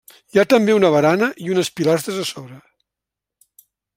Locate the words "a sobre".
2.25-2.57